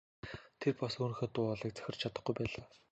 [0.65, 2.65] Тэр бас өөрийнхөө дуу хоолойг захирч чадахгүй байлаа.